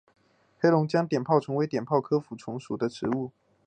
[0.59, 3.31] 黑龙江碘泡虫为碘泡科碘泡虫属的动物。